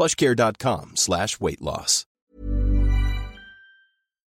plushcare.com 0.00 0.92
slash 0.96 1.38
weight 1.40 1.60
loss. 1.60 2.06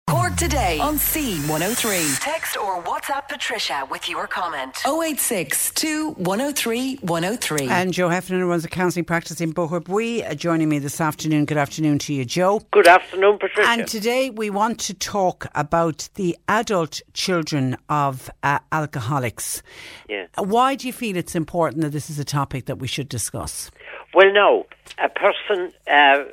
Cork 0.10 0.36
today 0.36 0.80
on 0.80 0.96
C103. 0.96 2.20
Text 2.20 2.58
or 2.58 2.84
WhatsApp 2.84 3.30
Patricia 3.30 3.88
with 3.90 4.10
your 4.10 4.28
comment. 4.28 4.84
086 4.86 5.72
103 6.18 6.96
103. 6.96 7.68
And 7.70 7.94
Joe 7.94 8.10
Heffernan 8.10 8.46
runs 8.46 8.66
a 8.66 8.68
counselling 8.68 9.06
practice 9.06 9.40
in 9.40 9.54
Boherbue. 9.54 10.30
Uh, 10.30 10.36
joining 10.36 10.68
me 10.68 10.80
this 10.80 11.00
afternoon. 11.00 11.46
Good 11.46 11.58
afternoon 11.58 12.00
to 12.00 12.14
you, 12.14 12.26
Joe. 12.26 12.62
Good 12.72 12.88
afternoon, 12.88 13.40
Patricia. 13.40 13.70
And 13.70 13.88
today 13.88 14.30
we 14.30 14.50
want 14.50 14.80
to 14.82 14.94
talk 14.94 15.48
about 15.56 16.10
the 16.16 16.38
adult 16.50 17.02
children 17.14 17.78
of 17.88 18.30
uh, 18.44 18.60
alcoholics. 18.74 19.64
Yeah. 20.10 20.28
Why 20.38 20.76
do 20.76 20.86
you 20.86 20.94
feel 20.94 21.16
it's 21.16 21.36
important 21.36 21.82
that 21.84 21.92
this 21.92 22.10
is 22.10 22.20
a 22.20 22.26
topic 22.26 22.66
that 22.66 22.80
we 22.80 22.88
should 22.88 23.08
discuss? 23.08 23.72
Well, 24.14 24.32
no. 24.32 24.66
A 25.04 25.10
person 25.10 25.74
uh, 25.88 26.24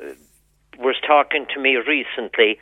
was 0.78 0.97
talking 1.06 1.47
to 1.55 1.61
me 1.61 1.77
recently, 1.77 2.59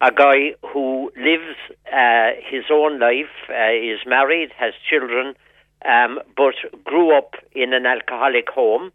a 0.00 0.12
guy 0.12 0.54
who 0.72 1.12
lives 1.16 1.56
uh, 1.92 2.30
his 2.48 2.64
own 2.72 2.98
life, 3.00 3.34
uh, 3.48 3.72
is 3.72 3.98
married, 4.06 4.50
has 4.56 4.72
children, 4.88 5.34
um, 5.84 6.20
but 6.36 6.54
grew 6.84 7.16
up 7.16 7.34
in 7.52 7.72
an 7.72 7.84
alcoholic 7.84 8.48
home 8.48 8.92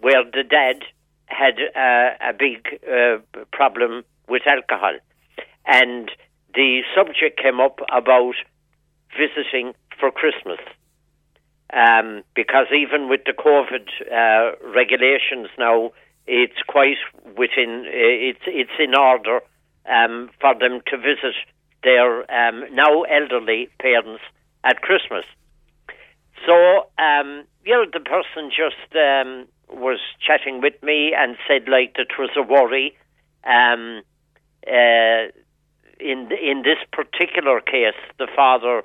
where 0.00 0.22
the 0.24 0.42
dad 0.42 0.82
had 1.26 1.58
uh, 1.74 2.28
a 2.28 2.32
big 2.32 2.78
uh, 2.86 3.18
problem 3.52 4.04
with 4.28 4.42
alcohol. 4.46 4.96
And 5.66 6.10
the 6.54 6.82
subject 6.94 7.40
came 7.40 7.60
up 7.60 7.80
about 7.90 8.34
visiting 9.16 9.72
for 9.98 10.10
Christmas. 10.10 10.58
Um, 11.72 12.22
because 12.34 12.66
even 12.76 13.08
with 13.08 13.20
the 13.24 13.32
COVID 13.32 13.86
uh, 14.10 14.56
regulations 14.74 15.48
now, 15.56 15.92
it's 16.26 16.60
quite 16.66 16.96
within 17.36 17.84
uh, 17.86 18.30
it's 18.30 18.42
it's 18.46 18.76
in 18.78 18.94
order 18.96 19.40
um, 19.86 20.30
for 20.40 20.54
them 20.54 20.80
to 20.86 20.96
visit 20.96 21.34
their 21.82 22.20
um, 22.30 22.64
now 22.72 23.02
elderly 23.02 23.68
parents 23.80 24.22
at 24.64 24.80
Christmas. 24.82 25.24
So 26.46 26.88
um, 26.98 27.44
you 27.64 27.72
know, 27.72 27.84
the 27.92 28.00
person 28.00 28.50
just 28.50 28.90
um, 28.96 29.46
was 29.70 30.00
chatting 30.26 30.60
with 30.60 30.74
me 30.82 31.12
and 31.16 31.36
said 31.46 31.68
like 31.68 31.94
that 31.96 32.18
was 32.18 32.30
a 32.36 32.42
worry. 32.42 32.96
Um, 33.44 34.02
uh, 34.66 35.30
in 36.00 36.30
in 36.32 36.62
this 36.62 36.78
particular 36.92 37.60
case, 37.60 37.98
the 38.18 38.28
father 38.34 38.82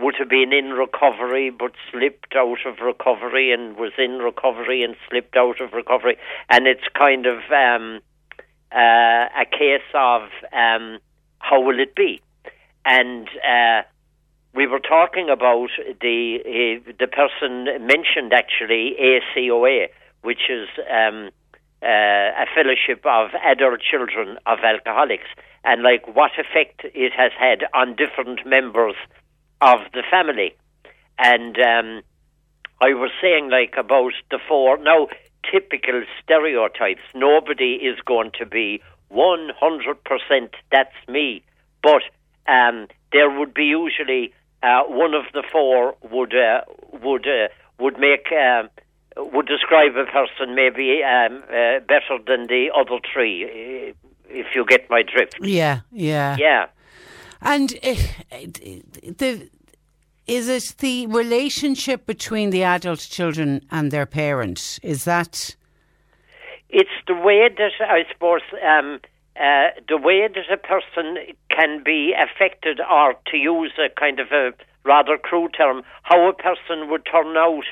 would 0.00 0.14
have 0.18 0.28
been 0.28 0.52
in 0.52 0.70
recovery 0.70 1.50
but 1.50 1.72
slipped 1.90 2.34
out 2.34 2.58
of 2.66 2.78
recovery 2.80 3.52
and 3.52 3.76
was 3.76 3.92
in 3.98 4.18
recovery 4.18 4.82
and 4.82 4.96
slipped 5.08 5.36
out 5.36 5.60
of 5.60 5.72
recovery. 5.72 6.16
And 6.48 6.66
it's 6.66 6.84
kind 6.98 7.26
of 7.26 7.38
um, 7.50 8.00
uh, 8.72 9.26
a 9.40 9.46
case 9.50 9.88
of 9.94 10.22
um, 10.52 10.98
how 11.38 11.60
will 11.60 11.78
it 11.78 11.94
be? 11.94 12.20
And 12.84 13.28
uh, 13.28 13.82
we 14.54 14.66
were 14.66 14.80
talking 14.80 15.28
about 15.28 15.70
the 16.00 16.38
uh, 16.40 16.92
the 16.98 17.06
person 17.06 17.86
mentioned 17.86 18.32
actually 18.32 18.96
ACOA, 19.00 19.88
which 20.22 20.48
is 20.48 20.68
um, 20.90 21.30
uh, 21.82 21.86
a 21.86 22.46
fellowship 22.54 23.04
of 23.04 23.30
adult 23.44 23.80
children 23.80 24.38
of 24.46 24.58
alcoholics, 24.64 25.28
and 25.64 25.82
like 25.82 26.06
what 26.14 26.32
effect 26.38 26.82
it 26.84 27.12
has 27.12 27.32
had 27.38 27.64
on 27.74 27.96
different 27.96 28.46
members 28.46 28.96
of 29.60 29.80
the 29.92 30.02
family. 30.10 30.54
And 31.18 31.56
um, 31.58 32.02
I 32.80 32.94
was 32.94 33.10
saying, 33.20 33.50
like, 33.50 33.74
about 33.78 34.12
the 34.30 34.38
four, 34.48 34.78
now, 34.78 35.08
typical 35.50 36.02
stereotypes. 36.22 37.02
Nobody 37.14 37.74
is 37.74 37.98
going 38.04 38.32
to 38.38 38.46
be 38.46 38.80
100% 39.12 40.48
that's 40.70 40.94
me. 41.08 41.42
But 41.82 42.02
um, 42.46 42.88
there 43.12 43.30
would 43.30 43.54
be 43.54 43.64
usually 43.64 44.32
uh, 44.62 44.82
one 44.86 45.14
of 45.14 45.24
the 45.32 45.42
four 45.50 45.96
would 46.10 46.34
uh, 46.34 46.60
would 47.02 47.26
uh, 47.26 47.48
would 47.78 47.98
make 47.98 48.26
uh, 48.30 48.64
would 49.16 49.46
describe 49.46 49.92
a 49.96 50.04
person 50.04 50.54
maybe 50.54 51.02
um, 51.02 51.42
uh, 51.48 51.80
better 51.80 52.18
than 52.26 52.46
the 52.46 52.70
other 52.76 52.98
three, 53.12 53.94
if 54.28 54.46
you 54.54 54.64
get 54.66 54.88
my 54.90 55.02
drift. 55.02 55.38
Yeah, 55.40 55.80
yeah, 55.90 56.36
Yeah. 56.38 56.66
And 57.42 57.72
uh, 57.82 57.94
the 58.30 59.48
is 60.26 60.48
it 60.48 60.74
the 60.78 61.06
relationship 61.08 62.06
between 62.06 62.50
the 62.50 62.62
adult 62.62 63.00
children 63.00 63.66
and 63.70 63.90
their 63.90 64.06
parents? 64.06 64.78
Is 64.82 65.04
that 65.04 65.56
It's 66.68 66.90
the 67.08 67.14
way 67.14 67.48
that 67.48 67.72
I 67.80 68.04
suppose 68.12 68.42
um, 68.62 69.00
uh, 69.36 69.70
the 69.88 69.96
way 69.96 70.28
that 70.28 70.52
a 70.52 70.56
person 70.56 71.16
can 71.50 71.82
be 71.82 72.14
affected, 72.14 72.80
or 72.80 73.14
to 73.26 73.36
use 73.36 73.72
a 73.78 73.88
kind 73.98 74.20
of 74.20 74.30
a 74.30 74.52
rather 74.84 75.16
crude 75.18 75.54
term, 75.56 75.82
how 76.02 76.28
a 76.28 76.32
person 76.32 76.90
would 76.90 77.06
turn 77.10 77.36
out 77.36 77.64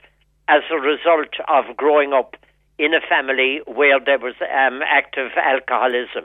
as 0.48 0.62
a 0.70 0.76
result 0.76 1.34
of 1.48 1.76
growing 1.76 2.12
up 2.12 2.36
in 2.78 2.94
a 2.94 3.00
family 3.06 3.60
where 3.66 4.00
there 4.00 4.18
was 4.18 4.34
um, 4.40 4.80
active 4.82 5.30
alcoholism. 5.36 6.24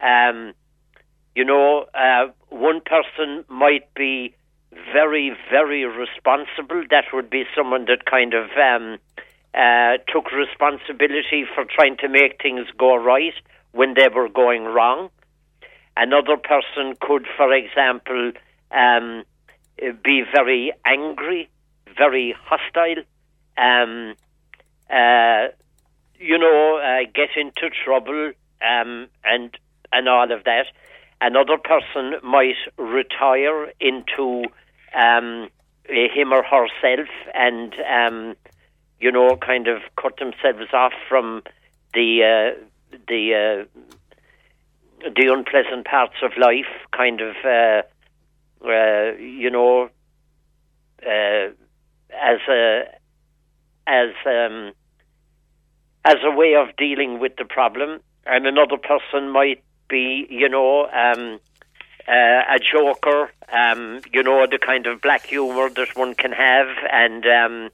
Um, 0.00 0.52
you 1.34 1.44
know, 1.44 1.86
uh, 1.94 2.26
person 3.22 3.44
might 3.48 3.92
be 3.94 4.34
very, 4.92 5.36
very 5.50 5.84
responsible. 5.84 6.84
That 6.90 7.04
would 7.12 7.30
be 7.30 7.44
someone 7.56 7.86
that 7.86 8.04
kind 8.10 8.34
of 8.34 8.50
um, 8.56 8.98
uh, 9.54 9.98
took 10.12 10.32
responsibility 10.32 11.44
for 11.54 11.64
trying 11.64 11.96
to 11.98 12.08
make 12.08 12.40
things 12.42 12.66
go 12.78 12.96
right 12.96 13.34
when 13.72 13.94
they 13.94 14.08
were 14.14 14.28
going 14.28 14.64
wrong. 14.64 15.10
Another 15.96 16.36
person 16.36 16.94
could, 17.00 17.26
for 17.36 17.52
example, 17.52 18.32
um, 18.70 19.24
be 20.04 20.22
very 20.34 20.72
angry, 20.86 21.50
very 21.96 22.34
hostile, 22.44 23.02
um, 23.58 24.14
uh, 24.90 25.48
you 26.18 26.38
know, 26.38 26.78
uh, 26.78 27.10
get 27.14 27.30
into 27.36 27.68
trouble, 27.84 28.32
um, 28.62 29.08
and 29.24 29.56
and 29.92 30.08
all 30.08 30.32
of 30.32 30.44
that. 30.44 30.66
Another 31.24 31.56
person 31.56 32.18
might 32.24 32.56
retire 32.76 33.72
into 33.78 34.42
um, 34.92 35.48
him 35.84 36.32
or 36.32 36.42
herself 36.42 37.08
and, 37.32 37.72
um, 37.88 38.34
you 39.00 39.12
know, 39.12 39.36
kind 39.36 39.68
of 39.68 39.82
cut 39.94 40.16
themselves 40.16 40.72
off 40.72 40.92
from 41.08 41.44
the 41.94 42.24
uh, 42.24 42.60
the 43.06 43.64
uh, 43.70 43.80
the 45.14 45.32
unpleasant 45.32 45.86
parts 45.86 46.16
of 46.24 46.32
life, 46.36 46.66
kind 46.90 47.20
of, 47.20 47.36
uh, 47.44 47.82
uh, 48.66 49.12
you 49.16 49.50
know, 49.50 49.90
uh, 51.06 51.46
as 52.20 52.40
a 52.48 52.82
as 53.86 54.10
um, 54.26 54.72
as 56.04 56.16
a 56.24 56.34
way 56.34 56.56
of 56.56 56.74
dealing 56.76 57.20
with 57.20 57.36
the 57.36 57.44
problem. 57.44 58.00
And 58.26 58.44
another 58.44 58.76
person 58.76 59.30
might 59.30 59.62
be, 59.92 60.26
you 60.30 60.48
know, 60.48 60.86
um, 60.86 61.38
uh, 62.08 62.56
a 62.56 62.58
joker, 62.58 63.30
um, 63.52 64.00
you 64.12 64.22
know, 64.22 64.46
the 64.50 64.58
kind 64.58 64.86
of 64.86 65.00
black 65.02 65.26
humor 65.26 65.68
that 65.68 65.94
one 65.94 66.14
can 66.14 66.32
have, 66.32 66.68
and 66.90 67.24
um, 67.26 67.70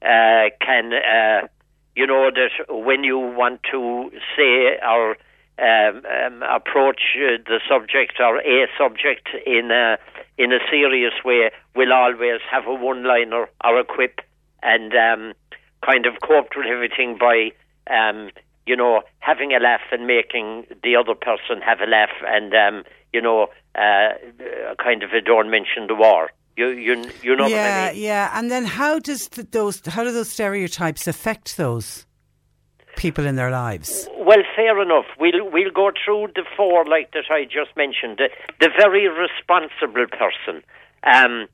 uh, 0.00 0.48
can, 0.60 0.92
uh, 0.94 1.46
you 1.96 2.06
know, 2.06 2.30
that 2.30 2.52
when 2.68 3.02
you 3.04 3.18
want 3.18 3.60
to 3.72 4.10
say 4.36 4.78
or 4.88 5.16
um, 5.58 6.02
um, 6.06 6.42
approach 6.44 7.02
uh, 7.16 7.36
the 7.46 7.60
subject 7.68 8.20
or 8.20 8.38
a 8.38 8.68
subject 8.78 9.28
in 9.44 9.72
a 9.72 9.98
in 10.38 10.52
a 10.52 10.60
serious 10.70 11.14
way 11.24 11.50
will 11.74 11.92
always 11.92 12.40
have 12.48 12.64
a 12.68 12.74
one-liner 12.74 13.48
or 13.64 13.80
a 13.80 13.84
quip 13.84 14.20
and 14.62 14.92
um, 14.94 15.32
kind 15.84 16.06
of 16.06 16.14
cope 16.22 16.50
with 16.56 16.66
everything 16.66 17.18
by 17.18 17.50
um, 17.90 18.30
you 18.68 18.76
know 18.76 19.02
having 19.20 19.52
a 19.52 19.58
laugh 19.58 19.86
and 19.90 20.06
making 20.06 20.66
the 20.82 20.94
other 20.94 21.14
person 21.14 21.62
have 21.62 21.80
a 21.80 21.86
laugh 21.86 22.16
and 22.26 22.52
um, 22.54 22.84
you 23.12 23.20
know 23.20 23.48
uh, 23.74 24.08
kind 24.82 25.02
of 25.02 25.10
don't 25.24 25.50
mention 25.50 25.86
the 25.86 25.94
war. 25.94 26.30
You 26.56 26.68
you 26.68 27.10
you 27.22 27.36
know 27.36 27.46
yeah, 27.46 27.88
I 27.88 27.92
mean? 27.94 28.02
Yeah, 28.02 28.30
and 28.34 28.50
then 28.50 28.64
how 28.64 28.98
does 28.98 29.28
those 29.28 29.80
how 29.86 30.04
do 30.04 30.12
those 30.12 30.30
stereotypes 30.30 31.06
affect 31.06 31.56
those 31.56 32.04
people 32.96 33.24
in 33.26 33.36
their 33.36 33.50
lives? 33.50 34.08
Well, 34.18 34.42
fair 34.54 34.80
enough. 34.82 35.06
We'll 35.18 35.50
we'll 35.50 35.70
go 35.70 35.90
through 36.04 36.28
the 36.34 36.44
four 36.56 36.84
like 36.84 37.12
that 37.12 37.30
I 37.30 37.44
just 37.44 37.76
mentioned. 37.76 38.18
The, 38.18 38.28
the 38.60 38.70
very 38.76 39.08
responsible 39.08 40.06
person, 40.10 40.62
um, 41.04 41.46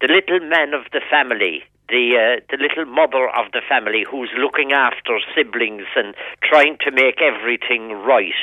the 0.00 0.08
little 0.08 0.46
man 0.48 0.74
of 0.74 0.82
the 0.92 1.00
family, 1.10 1.64
the 1.90 2.14
uh, 2.16 2.40
the 2.50 2.56
little 2.56 2.86
mother 2.86 3.28
of 3.28 3.52
the 3.52 3.60
family 3.68 4.04
who's 4.08 4.30
looking 4.38 4.72
after 4.72 5.18
siblings 5.34 5.86
and 5.96 6.14
trying 6.42 6.78
to 6.84 6.90
make 6.90 7.20
everything 7.20 7.92
right, 7.92 8.38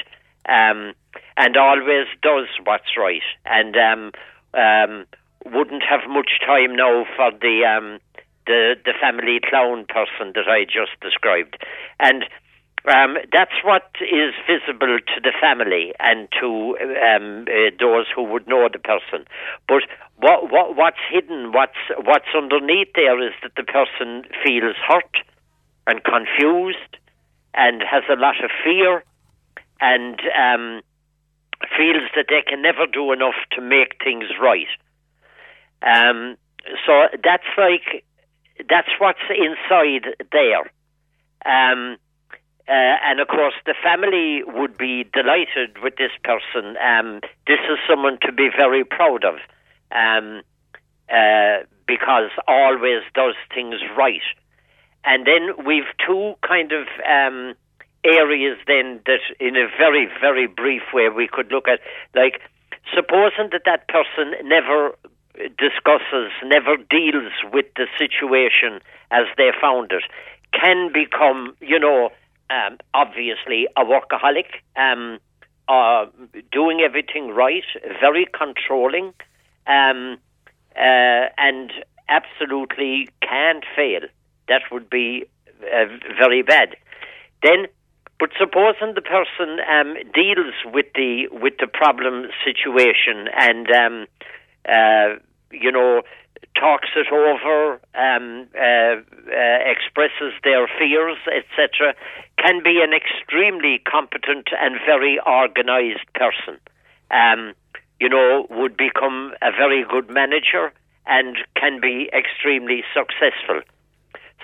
um, 0.49 0.93
and 1.37 1.57
always 1.57 2.07
does 2.21 2.47
what's 2.65 2.95
right, 2.97 3.25
and 3.45 3.75
um, 3.75 4.11
um, 4.53 5.05
wouldn't 5.45 5.83
have 5.83 6.09
much 6.09 6.39
time 6.45 6.75
now 6.75 7.05
for 7.15 7.31
the 7.31 7.63
um, 7.65 7.99
the 8.45 8.75
the 8.85 8.93
family 8.99 9.39
clown 9.47 9.85
person 9.87 10.33
that 10.35 10.47
I 10.47 10.65
just 10.65 10.99
described, 11.01 11.57
and. 11.99 12.25
Um, 12.85 13.17
that's 13.33 13.63
what 13.63 13.89
is 14.01 14.33
visible 14.47 14.99
to 14.99 15.21
the 15.21 15.33
family 15.41 15.93
and 15.99 16.29
to 16.39 16.77
um, 16.79 17.45
uh, 17.49 17.71
those 17.79 18.05
who 18.15 18.23
would 18.23 18.47
know 18.47 18.69
the 18.71 18.79
person. 18.79 19.25
But 19.67 19.83
what, 20.15 20.51
what, 20.51 20.75
what's 20.75 21.03
hidden, 21.11 21.51
what's, 21.51 21.77
what's 22.05 22.31
underneath 22.35 22.89
there 22.95 23.21
is 23.21 23.33
that 23.43 23.51
the 23.57 23.63
person 23.63 24.23
feels 24.43 24.75
hurt 24.87 25.17
and 25.85 26.01
confused 26.03 26.97
and 27.53 27.81
has 27.81 28.03
a 28.09 28.15
lot 28.15 28.41
of 28.43 28.51
fear 28.63 29.03
and 29.81 30.21
um, 30.37 30.81
feels 31.77 32.09
that 32.15 32.27
they 32.29 32.41
can 32.47 32.61
never 32.61 32.85
do 32.85 33.11
enough 33.11 33.35
to 33.51 33.61
make 33.61 34.01
things 34.03 34.25
right. 34.39 34.67
Um, 35.81 36.37
so 36.85 37.07
that's 37.23 37.47
like 37.57 38.03
that's 38.69 38.89
what's 38.99 39.19
inside 39.29 40.15
there. 40.31 40.71
Uh, 42.67 42.99
and 43.05 43.19
of 43.19 43.27
course, 43.27 43.53
the 43.65 43.75
family 43.81 44.43
would 44.45 44.77
be 44.77 45.05
delighted 45.13 45.77
with 45.81 45.95
this 45.95 46.11
person. 46.23 46.75
Um, 46.77 47.21
this 47.47 47.59
is 47.71 47.77
someone 47.89 48.17
to 48.23 48.31
be 48.31 48.49
very 48.55 48.83
proud 48.83 49.23
of 49.23 49.35
um, 49.91 50.41
uh, 51.09 51.63
because 51.87 52.31
always 52.47 53.03
does 53.15 53.35
things 53.53 53.75
right. 53.97 54.21
And 55.05 55.25
then 55.25 55.65
we've 55.65 55.87
two 56.05 56.33
kind 56.45 56.73
of 56.73 56.87
um, 57.07 57.53
areas 58.03 58.57
then 58.67 58.99
that, 59.05 59.21
in 59.39 59.55
a 59.55 59.67
very, 59.77 60.09
very 60.19 60.47
brief 60.47 60.81
way, 60.93 61.07
we 61.07 61.29
could 61.31 61.49
look 61.51 61.69
at. 61.69 61.79
Like, 62.13 62.41
supposing 62.93 63.49
that 63.51 63.61
that 63.65 63.87
person 63.87 64.33
never 64.43 64.91
discusses, 65.57 66.31
never 66.43 66.75
deals 66.75 67.31
with 67.53 67.67
the 67.75 67.87
situation 67.97 68.81
as 69.11 69.25
they 69.37 69.51
found 69.61 69.91
it, 69.91 70.03
can 70.51 70.91
become, 70.91 71.55
you 71.61 71.79
know, 71.79 72.09
um, 72.49 72.77
obviously 72.93 73.67
a 73.75 73.83
workaholic, 73.83 74.47
um, 74.75 75.19
uh, 75.67 76.05
doing 76.51 76.81
everything 76.81 77.29
right, 77.29 77.65
very 77.99 78.25
controlling, 78.37 79.13
um, 79.67 80.17
uh, 80.75 81.27
and 81.37 81.71
absolutely 82.09 83.09
can't 83.21 83.65
fail. 83.75 84.01
That 84.47 84.61
would 84.71 84.89
be 84.89 85.25
uh, 85.61 85.85
very 86.17 86.41
bad. 86.41 86.75
Then 87.43 87.67
but 88.19 88.31
supposing 88.39 88.95
the 88.95 89.01
person 89.01 89.59
um, 89.69 89.95
deals 90.13 90.53
with 90.65 90.87
the 90.95 91.27
with 91.31 91.53
the 91.59 91.67
problem 91.67 92.27
situation 92.43 93.27
and 93.35 93.69
um, 93.71 94.05
uh, 94.67 95.19
you 95.51 95.71
know 95.71 96.01
talks 96.59 96.89
it 96.95 97.07
over, 97.11 97.79
um, 97.95 98.47
uh, 98.55 98.61
uh, 98.61 99.59
expresses 99.65 100.33
their 100.43 100.67
fears, 100.79 101.17
etc., 101.27 101.93
can 102.37 102.61
be 102.63 102.81
an 102.81 102.93
extremely 102.93 103.79
competent 103.79 104.49
and 104.59 104.75
very 104.85 105.19
organised 105.19 106.05
person. 106.13 106.59
Um, 107.11 107.53
you 107.99 108.09
know, 108.09 108.47
would 108.49 108.77
become 108.77 109.33
a 109.41 109.51
very 109.51 109.85
good 109.89 110.09
manager 110.09 110.71
and 111.05 111.37
can 111.55 111.79
be 111.79 112.09
extremely 112.13 112.83
successful. 112.93 113.61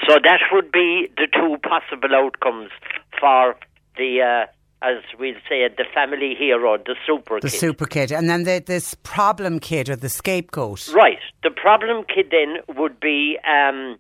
So 0.08 0.18
that 0.24 0.40
would 0.52 0.72
be 0.72 1.10
the 1.18 1.28
two 1.28 1.58
possible 1.62 2.16
outcomes 2.16 2.72
for 3.20 3.56
the, 3.98 4.22
uh, 4.22 4.52
as 4.84 5.02
we'll 5.18 5.36
say, 5.48 5.68
the 5.70 5.86
family 5.94 6.36
hero, 6.38 6.78
the 6.78 6.96
super 7.08 7.40
the 7.40 7.50
kid. 7.50 7.58
super 7.58 7.86
kid, 7.86 8.12
and 8.12 8.30
then 8.30 8.44
the, 8.44 8.62
this 8.66 8.96
problem 9.04 9.60
kid 9.60 9.90
or 9.90 9.96
the 9.96 10.10
scapegoat. 10.10 10.90
Right. 10.94 11.20
The 11.42 11.52
problem 11.52 12.04
kid 12.04 12.32
then 12.32 12.58
would 12.76 13.00
be 13.00 13.38
um, 13.48 13.98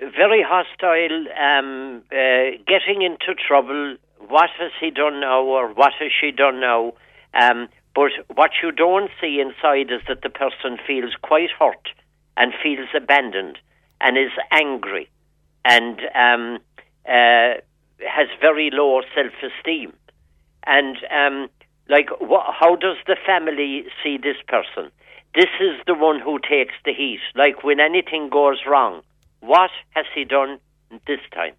very 0.00 0.44
hostile, 0.46 1.26
um, 1.40 2.02
uh, 2.12 2.58
getting 2.66 3.02
into 3.02 3.34
trouble. 3.34 3.96
What 4.28 4.50
has 4.58 4.72
he 4.80 4.90
done 4.90 5.20
now, 5.20 5.42
or 5.42 5.72
what 5.72 5.92
has 5.98 6.10
she 6.20 6.30
done 6.30 6.60
now? 6.60 6.92
Um, 7.34 7.68
but 7.94 8.10
what 8.34 8.50
you 8.62 8.70
don't 8.70 9.10
see 9.20 9.40
inside 9.40 9.90
is 9.90 10.02
that 10.08 10.22
the 10.22 10.30
person 10.30 10.78
feels 10.86 11.14
quite 11.22 11.50
hurt 11.58 11.88
and 12.36 12.52
feels 12.62 12.88
abandoned 12.94 13.58
and 14.00 14.16
is 14.16 14.30
angry 14.52 15.08
and 15.64 16.00
um, 16.14 16.58
uh, 17.08 17.60
has 18.06 18.28
very 18.40 18.70
low 18.72 19.02
self 19.14 19.32
esteem. 19.42 19.92
And, 20.66 20.96
um, 21.10 21.48
like, 21.88 22.08
wh- 22.20 22.52
how 22.52 22.76
does 22.76 22.96
the 23.06 23.16
family 23.26 23.84
see 24.02 24.18
this 24.18 24.36
person? 24.46 24.90
This 25.34 25.50
is 25.60 25.76
the 25.86 25.94
one 25.94 26.20
who 26.20 26.38
takes 26.38 26.74
the 26.84 26.92
heat. 26.92 27.20
Like, 27.34 27.62
when 27.64 27.80
anything 27.80 28.28
goes 28.28 28.58
wrong, 28.66 29.02
what 29.40 29.70
has 29.90 30.06
he 30.14 30.24
done 30.24 30.58
this 31.06 31.20
time? 31.32 31.54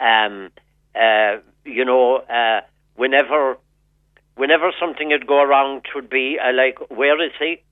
Um, 0.00 0.50
uh, 0.94 1.38
you 1.64 1.84
know, 1.84 2.16
uh, 2.16 2.60
whenever 2.96 3.56
whenever 4.36 4.70
something 4.78 5.08
would 5.08 5.26
go 5.26 5.42
wrong, 5.44 5.78
it 5.78 5.94
would 5.94 6.10
be 6.10 6.38
uh, 6.38 6.52
like, 6.52 6.78
where 6.90 7.22
is 7.24 7.32
he? 7.38 7.62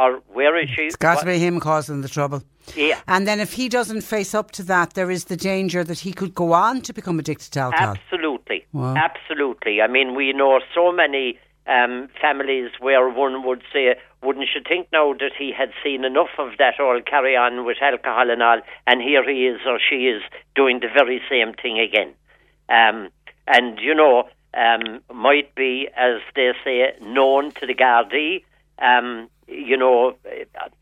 Or 0.00 0.22
where 0.32 0.56
is 0.56 0.70
she? 0.70 0.82
It's 0.86 0.96
got 0.96 1.16
What- 1.16 1.20
to 1.20 1.26
be 1.26 1.38
him 1.38 1.60
causing 1.60 2.00
the 2.00 2.08
trouble. 2.08 2.42
Yeah. 2.74 2.98
And 3.06 3.26
then 3.28 3.38
if 3.38 3.52
he 3.52 3.68
doesn't 3.68 4.00
face 4.00 4.34
up 4.34 4.50
to 4.52 4.62
that, 4.64 4.94
there 4.94 5.10
is 5.10 5.26
the 5.26 5.36
danger 5.36 5.84
that 5.84 6.00
he 6.00 6.12
could 6.12 6.34
go 6.34 6.52
on 6.54 6.80
to 6.82 6.92
become 6.94 7.18
addicted 7.18 7.50
to 7.52 7.60
alcohol. 7.60 7.96
Absolutely. 7.96 8.64
Wow. 8.72 8.94
Absolutely. 8.96 9.82
I 9.82 9.88
mean, 9.88 10.14
we 10.14 10.32
know 10.32 10.60
so 10.74 10.90
many 10.90 11.38
um, 11.66 12.08
families 12.20 12.70
where 12.80 13.08
one 13.08 13.44
would 13.44 13.62
say, 13.72 13.94
wouldn't 14.22 14.48
you 14.54 14.62
think 14.66 14.88
now 14.92 15.12
that 15.14 15.32
he 15.38 15.52
had 15.52 15.70
seen 15.84 16.04
enough 16.04 16.30
of 16.38 16.56
that 16.58 16.80
all 16.80 17.00
carry 17.02 17.36
on 17.36 17.64
with 17.66 17.76
alcohol 17.82 18.30
and 18.30 18.42
all, 18.42 18.60
and 18.86 19.02
here 19.02 19.22
he 19.28 19.46
is 19.46 19.60
or 19.66 19.78
she 19.78 20.06
is 20.06 20.22
doing 20.54 20.80
the 20.80 20.88
very 20.88 21.20
same 21.28 21.52
thing 21.52 21.78
again. 21.78 22.14
Um, 22.68 23.08
and, 23.46 23.78
you 23.80 23.94
know, 23.94 24.28
um, 24.54 25.00
might 25.14 25.54
be, 25.54 25.88
as 25.96 26.20
they 26.34 26.52
say, 26.64 26.94
known 27.02 27.52
to 27.52 27.66
the 27.66 27.74
Gardaí, 27.74 28.44
um, 28.80 29.28
you 29.46 29.76
know, 29.76 30.14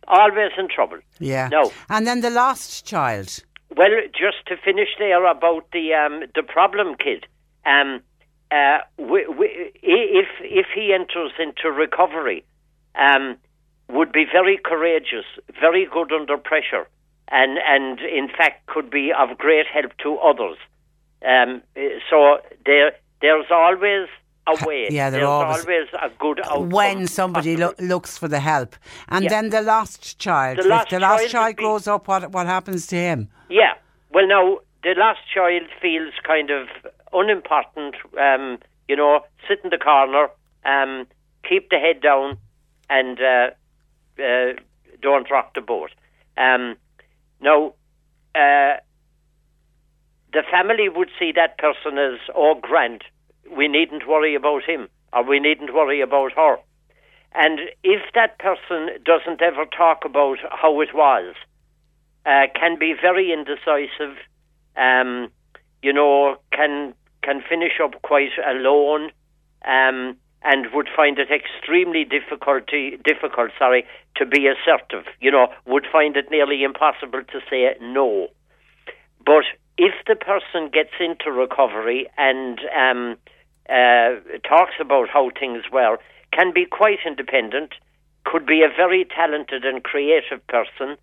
always 0.06 0.52
in 0.58 0.68
trouble. 0.68 0.98
Yeah. 1.18 1.48
No. 1.48 1.72
And 1.88 2.06
then 2.06 2.20
the 2.20 2.30
last 2.30 2.84
child. 2.84 3.42
Well, 3.76 3.90
just 4.12 4.46
to 4.46 4.56
finish 4.56 4.88
there 4.98 5.24
about 5.26 5.70
the 5.72 5.94
um, 5.94 6.24
the 6.34 6.42
problem 6.42 6.94
kid, 6.96 7.26
um, 7.66 8.00
uh, 8.50 8.78
we, 8.98 9.26
we, 9.26 9.72
if 9.82 10.28
if 10.40 10.66
he 10.74 10.92
enters 10.92 11.32
into 11.38 11.70
recovery, 11.70 12.44
um, 12.94 13.36
would 13.90 14.12
be 14.12 14.24
very 14.30 14.58
courageous, 14.62 15.26
very 15.60 15.86
good 15.92 16.12
under 16.12 16.38
pressure, 16.38 16.88
and 17.30 17.58
and 17.58 18.00
in 18.00 18.28
fact 18.28 18.66
could 18.66 18.90
be 18.90 19.12
of 19.12 19.36
great 19.36 19.66
help 19.66 19.92
to 20.02 20.16
others. 20.18 20.56
Um, 21.26 21.62
so 22.08 22.38
there 22.64 22.92
there's 23.20 23.46
always 23.50 24.08
a 24.48 24.66
way. 24.66 24.88
yeah, 24.90 25.10
there 25.10 25.20
there's 25.20 25.28
always- 25.28 25.88
a 26.02 26.10
good 26.18 26.40
outcome. 26.40 26.70
when 26.70 27.06
somebody 27.06 27.56
lo- 27.56 27.74
looks 27.94 28.16
for 28.18 28.28
the 28.28 28.40
help. 28.40 28.76
And 29.08 29.24
Yeah. 29.24 29.30
then 29.30 29.50
the 29.50 29.62
lost 29.62 30.18
child. 30.18 30.58
The 30.58 30.62
if 30.62 30.68
lost 30.68 30.90
the 30.90 31.00
lost 31.00 31.22
child 31.22 31.30
child 31.32 31.46
would 31.48 31.56
be- 31.56 31.62
grows 31.62 31.86
up, 31.88 32.08
what, 32.08 32.30
what 32.32 32.46
happens 32.46 32.86
to 32.88 32.96
him? 32.96 33.28
Yeah. 33.48 33.74
Well, 34.10 34.26
now 34.26 34.58
the 34.82 34.94
last 34.96 35.20
child 35.34 35.62
feels 35.82 36.14
kind 36.26 36.50
of 36.50 36.68
unimportant. 37.12 37.94
Um, 38.20 38.58
you 38.88 38.96
know, 38.96 39.20
sit 39.46 39.60
in 39.64 39.70
the 39.70 39.78
corner, 39.78 40.28
um, 40.64 41.06
keep 41.48 41.68
the 41.70 41.78
head 41.78 42.00
down, 42.00 42.38
and 42.88 43.18
uh, 43.20 43.50
uh, 44.22 44.52
don't 45.02 45.30
rock 45.30 45.54
the 45.54 45.60
boat. 45.60 45.90
Um, 46.38 46.76
now, 47.40 47.74
uh, 48.34 48.76
the 50.32 50.42
family 50.50 50.88
would 50.88 51.10
see 51.18 51.32
that 51.32 51.58
person 51.58 51.98
as, 51.98 52.18
oh, 52.34 52.54
Grant, 52.60 53.02
we 53.56 53.68
needn't 53.68 54.08
worry 54.08 54.34
about 54.34 54.64
him 54.64 54.88
or 55.12 55.24
we 55.24 55.40
needn't 55.40 55.74
worry 55.74 56.00
about 56.00 56.32
her. 56.32 56.56
And 57.34 57.60
if 57.84 58.00
that 58.14 58.38
person 58.38 58.88
doesn't 59.04 59.42
ever 59.42 59.64
talk 59.66 60.04
about 60.04 60.38
how 60.50 60.80
it 60.80 60.94
was, 60.94 61.34
uh, 62.26 62.46
can 62.54 62.78
be 62.78 62.94
very 63.00 63.32
indecisive, 63.32 64.16
um, 64.76 65.28
you 65.82 65.92
know, 65.92 66.36
can 66.52 66.94
can 67.22 67.42
finish 67.46 67.80
up 67.82 68.00
quite 68.02 68.32
alone, 68.46 69.10
um, 69.64 70.16
and 70.42 70.72
would 70.72 70.88
find 70.94 71.18
it 71.18 71.28
extremely 71.30 72.04
difficulty, 72.04 72.98
difficult, 73.04 73.50
sorry, 73.58 73.84
to 74.16 74.24
be 74.24 74.46
assertive. 74.46 75.04
You 75.20 75.30
know, 75.30 75.48
would 75.66 75.86
find 75.90 76.16
it 76.16 76.30
nearly 76.30 76.62
impossible 76.62 77.22
to 77.32 77.40
say 77.50 77.74
no. 77.80 78.28
But 79.24 79.44
if 79.76 79.94
the 80.06 80.16
person 80.16 80.70
gets 80.72 80.94
into 81.00 81.30
recovery 81.30 82.08
and 82.16 82.60
um, 82.76 83.16
uh, 83.68 84.20
talks 84.46 84.74
about 84.80 85.08
how 85.08 85.30
things 85.38 85.64
were, 85.72 85.98
can 86.32 86.52
be 86.52 86.64
quite 86.64 86.98
independent, 87.06 87.72
could 88.24 88.46
be 88.46 88.62
a 88.62 88.68
very 88.68 89.06
talented 89.14 89.64
and 89.64 89.82
creative 89.82 90.46
person, 90.46 90.96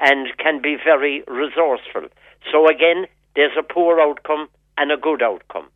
and 0.00 0.28
can 0.38 0.60
be 0.60 0.76
very 0.76 1.22
resourceful. 1.28 2.08
So 2.50 2.68
again, 2.68 3.06
there's 3.36 3.56
a 3.58 3.62
poor 3.62 4.00
outcome 4.00 4.48
and 4.76 4.90
a 4.90 4.96
good 4.96 5.22
outcome. 5.22 5.68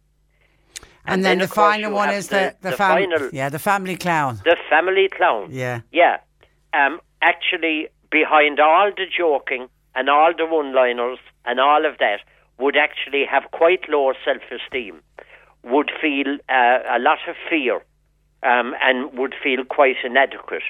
And, 1.08 1.18
and 1.18 1.24
then, 1.24 1.38
then, 1.38 1.48
the 1.48 1.54
final 1.54 1.92
one 1.92 2.10
is 2.10 2.28
the, 2.28 2.56
the, 2.60 2.70
the 2.70 2.76
fam- 2.76 3.10
final, 3.10 3.30
yeah, 3.32 3.48
the 3.48 3.60
family 3.60 3.96
clown. 3.96 4.40
The 4.44 4.56
family 4.68 5.08
clown. 5.08 5.50
Yeah. 5.52 5.82
Yeah. 5.92 6.18
Um, 6.74 7.00
actually, 7.22 7.88
behind 8.10 8.58
all 8.58 8.90
the 8.96 9.06
joking 9.16 9.68
and 9.94 10.10
all 10.10 10.32
the 10.36 10.46
one 10.46 10.74
liners 10.74 11.18
and 11.44 11.60
all 11.60 11.86
of 11.86 11.98
that, 11.98 12.20
would 12.58 12.76
actually 12.76 13.24
have 13.30 13.44
quite 13.52 13.88
low 13.88 14.12
self 14.24 14.42
esteem, 14.50 15.00
would 15.66 15.90
feel 16.00 16.38
uh, 16.48 16.78
a 16.88 16.98
lot 16.98 17.18
of 17.28 17.36
fear, 17.50 17.76
um, 18.42 18.74
and 18.80 19.12
would 19.18 19.34
feel 19.42 19.64
quite 19.64 19.96
inadequate. 20.04 20.62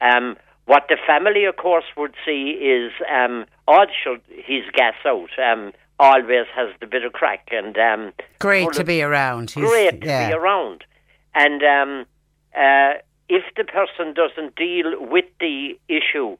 Um, 0.00 0.36
what 0.66 0.84
the 0.88 0.98
family, 1.06 1.44
of 1.44 1.56
course, 1.56 1.84
would 1.96 2.14
see 2.24 2.50
is, 2.50 2.92
um, 3.10 3.46
oh, 3.66 3.86
should 4.02 4.20
his 4.28 4.64
gas 4.72 4.94
out. 5.04 5.30
Um, 5.38 5.72
always 5.98 6.46
has 6.56 6.70
the 6.80 6.86
bit 6.86 7.04
of 7.04 7.12
crack 7.12 7.48
and 7.52 7.76
um, 7.76 8.12
great 8.38 8.72
to 8.72 8.84
be 8.84 9.02
around. 9.02 9.50
He's, 9.50 9.62
great 9.62 10.02
yeah. 10.02 10.22
to 10.22 10.28
be 10.28 10.34
around, 10.34 10.84
and 11.34 11.62
um, 11.62 12.06
uh, 12.56 12.94
if 13.28 13.44
the 13.56 13.64
person 13.64 14.14
doesn't 14.14 14.56
deal 14.56 14.94
with 14.98 15.26
the 15.38 15.78
issue 15.88 16.36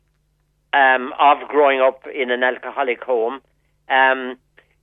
um, 0.73 1.12
of 1.21 1.47
growing 1.49 1.81
up 1.81 2.05
in 2.12 2.31
an 2.31 2.43
alcoholic 2.43 3.02
home, 3.02 3.40
um, 3.88 4.37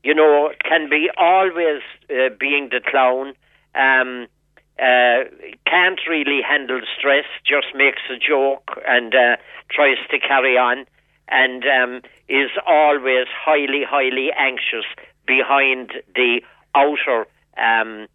you 0.04 0.14
know, 0.14 0.52
can 0.64 0.90
be 0.90 1.10
always 1.18 1.82
uh, 2.10 2.30
being 2.40 2.70
the 2.72 2.82
clown. 2.82 3.34
Um, 3.76 4.28
uh, 4.80 5.26
can't 5.66 6.00
really 6.08 6.42
handle 6.48 6.82
stress, 6.98 7.26
just 7.46 7.68
makes 7.76 8.02
a 8.12 8.18
joke 8.18 8.80
and 8.88 9.14
uh, 9.16 9.38
tries 9.72 9.98
to 10.12 10.20
carry 10.20 10.56
on, 10.58 10.86
and 11.30 11.64
um, 11.66 12.02
is 12.30 12.52
always 12.66 13.26
highly, 13.34 13.84
highly 13.88 14.30
anxious 14.38 14.86
behind 15.26 15.92
the 16.16 16.42
outer 16.76 17.26
um, 17.58 18.08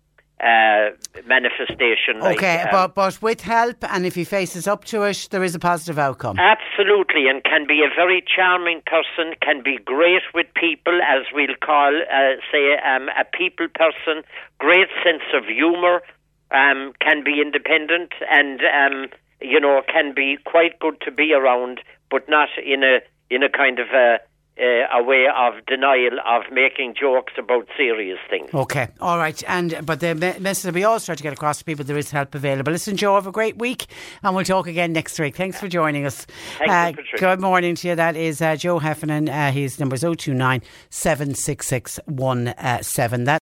uh, 0.43 0.91
manifestation. 1.27 2.21
Okay, 2.21 2.59
like, 2.59 2.67
um, 2.67 2.71
but 2.73 2.95
but 2.95 3.23
with 3.23 3.41
help, 3.43 3.77
and 3.93 4.05
if 4.05 4.15
he 4.15 4.25
faces 4.25 4.67
up 4.67 4.85
to 4.87 5.03
it, 5.03 5.29
there 5.31 5.45
is 5.45 5.55
a 5.55 5.59
positive 5.59 5.99
outcome. 5.99 6.37
Absolutely, 6.39 7.29
and 7.29 7.45
can 7.45 7.67
be 7.67 7.81
a 7.81 7.95
very 7.95 8.25
charming 8.35 8.83
person. 8.87 9.35
Can 9.41 9.63
be 9.63 9.79
great 9.85 10.23
with 10.35 10.47
people, 10.55 10.99
as 11.03 11.27
we'll 11.33 11.55
call, 11.65 11.95
uh, 11.95 12.35
say, 12.51 12.77
um, 12.85 13.09
a 13.11 13.25
people 13.25 13.69
person. 13.75 14.23
Great 14.59 14.89
sense 15.05 15.23
of 15.35 15.45
humour. 15.45 16.03
Um, 16.51 16.93
can 17.01 17.25
be 17.25 17.41
independent 17.41 18.13
and 18.31 18.61
um, 18.61 19.09
you 19.41 19.59
know 19.59 19.81
can 19.91 20.13
be 20.15 20.37
quite 20.45 20.79
good 20.81 21.01
to 21.03 21.11
be 21.11 21.33
around, 21.33 21.81
but 22.11 22.29
not 22.29 22.49
in 22.63 22.83
a 22.83 22.99
in 23.31 23.43
a 23.43 23.49
kind 23.49 23.79
of 23.79 23.89
a 23.89 24.19
uh, 24.59 24.99
a 24.99 25.03
way 25.03 25.27
of 25.35 25.65
denial 25.67 26.19
of 26.27 26.43
making 26.53 26.95
jokes 26.99 27.33
about 27.39 27.67
serious 27.77 28.19
things. 28.29 28.51
Okay, 28.53 28.89
all 29.01 29.19
right, 29.19 29.43
and 29.49 29.85
but 29.85 30.01
the 30.01 30.15
message 30.15 30.75
we 30.75 30.85
all 30.85 31.01
try 31.01 31.15
to 31.15 31.23
get 31.23 31.33
across 31.33 31.59
to 31.59 31.65
people 31.65 31.85
there 31.85 31.97
is 31.97 32.11
help 32.11 32.35
available. 32.35 32.73
Listen, 32.73 32.97
Joe, 32.97 33.15
have 33.15 33.27
a 33.27 33.33
great 33.33 33.57
week, 33.59 33.87
and 34.23 34.35
we'll 34.35 34.45
talk 34.45 34.67
again 34.67 34.93
next 34.93 35.19
week. 35.19 35.37
Thanks 35.37 35.59
for 35.59 35.69
joining 35.69 36.05
us. 36.05 36.27
Uh, 36.61 36.93
you, 36.97 37.19
good 37.19 37.41
morning 37.41 37.75
to 37.77 37.89
you. 37.89 37.95
That 37.95 38.17
is 38.17 38.43
uh, 38.43 38.57
Joe 38.57 38.79
Heffernan. 38.79 39.29
Uh, 39.29 39.53
his 39.53 39.81
number 39.81 39.95
is 39.95 40.03
029 40.03 40.63
766 40.91 42.01
That. 42.07 43.39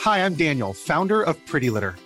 Hi, 0.00 0.24
I'm 0.24 0.34
Daniel, 0.34 0.72
founder 0.72 1.22
of 1.22 1.44
Pretty 1.46 1.68
Litter. 1.68 1.96